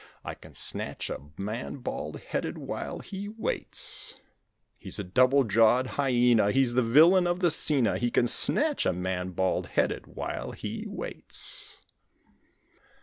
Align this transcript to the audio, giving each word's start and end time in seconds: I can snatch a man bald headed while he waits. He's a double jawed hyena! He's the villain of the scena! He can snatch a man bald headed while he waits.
I 0.25 0.33
can 0.33 0.55
snatch 0.55 1.11
a 1.11 1.21
man 1.37 1.75
bald 1.75 2.17
headed 2.21 2.57
while 2.57 3.01
he 3.01 3.29
waits. 3.29 4.15
He's 4.79 4.97
a 4.97 5.03
double 5.03 5.43
jawed 5.43 5.85
hyena! 5.85 6.51
He's 6.51 6.73
the 6.73 6.81
villain 6.81 7.27
of 7.27 7.39
the 7.41 7.51
scena! 7.51 7.99
He 7.99 8.09
can 8.09 8.27
snatch 8.27 8.87
a 8.87 8.93
man 8.93 9.29
bald 9.29 9.67
headed 9.67 10.07
while 10.07 10.53
he 10.53 10.85
waits. 10.87 11.77